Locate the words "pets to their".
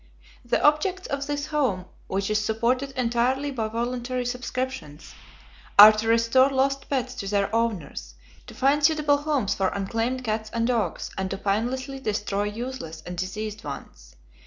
6.89-7.55